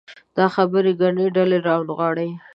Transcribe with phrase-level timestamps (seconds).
[0.37, 2.29] دا خبرې ګڼې ډلې راونغاړي.